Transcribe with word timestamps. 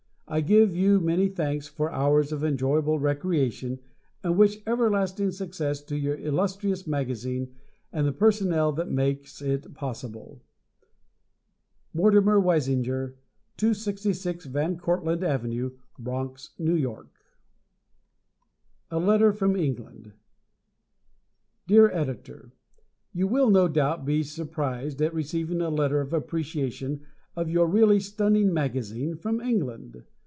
I 0.33 0.39
give 0.39 0.73
you 0.73 1.01
many 1.01 1.27
thanks 1.27 1.67
for 1.67 1.91
hours 1.91 2.31
of 2.31 2.41
enjoyable 2.41 2.97
recreation, 2.97 3.79
and 4.23 4.37
wish 4.37 4.59
everlasting 4.65 5.31
success 5.31 5.81
to 5.81 5.97
your 5.97 6.15
illustrious 6.17 6.87
magazine 6.87 7.53
and 7.91 8.07
the 8.07 8.13
personnel 8.13 8.71
that 8.71 8.89
makes 8.89 9.41
it 9.41 9.73
possible. 9.73 10.41
Mortimer 11.93 12.39
Weisinger, 12.39 13.17
266 13.57 14.45
Van 14.45 14.77
Cortland 14.77 15.21
Ave., 15.21 15.71
Bronx, 15.99 16.51
N. 16.57 16.81
Y. 16.81 17.01
A 18.89 18.99
Letter 18.99 19.33
from 19.33 19.57
England 19.57 20.13
Dear 21.67 21.91
Editor: 21.91 22.53
You 23.11 23.27
will 23.27 23.49
no 23.49 23.67
doubt 23.67 24.05
be 24.05 24.23
surprised 24.23 25.01
at 25.01 25.13
receiving 25.13 25.59
a 25.59 25.67
letter 25.69 25.99
of 25.99 26.13
appreciation 26.13 27.01
of 27.35 27.49
your 27.49 27.67
really 27.67 27.99
stunning 27.99 28.53
magazine 28.53 29.17
from 29.17 29.41
England. 29.41 30.05